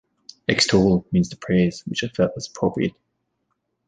[0.47, 2.95] 'Extol' means to praise, which I felt was appropriate...